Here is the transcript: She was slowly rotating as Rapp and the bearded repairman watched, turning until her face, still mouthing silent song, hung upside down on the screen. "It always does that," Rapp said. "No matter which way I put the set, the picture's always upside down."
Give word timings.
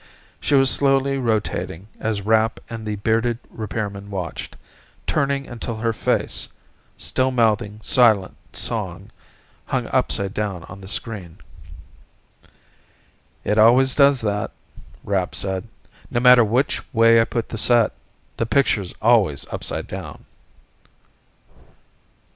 She 0.39 0.55
was 0.55 0.71
slowly 0.71 1.19
rotating 1.19 1.87
as 1.99 2.23
Rapp 2.23 2.59
and 2.71 2.87
the 2.87 2.95
bearded 2.95 3.37
repairman 3.51 4.09
watched, 4.09 4.55
turning 5.05 5.47
until 5.47 5.75
her 5.75 5.93
face, 5.93 6.47
still 6.97 7.29
mouthing 7.29 7.79
silent 7.83 8.35
song, 8.55 9.11
hung 9.67 9.85
upside 9.89 10.33
down 10.33 10.63
on 10.63 10.81
the 10.81 10.87
screen. 10.87 11.37
"It 13.43 13.59
always 13.59 13.93
does 13.93 14.21
that," 14.21 14.49
Rapp 15.03 15.35
said. 15.35 15.67
"No 16.09 16.19
matter 16.19 16.43
which 16.43 16.81
way 16.95 17.21
I 17.21 17.25
put 17.25 17.49
the 17.49 17.59
set, 17.59 17.91
the 18.37 18.47
picture's 18.47 18.95
always 19.03 19.45
upside 19.53 19.85
down." 19.85 20.25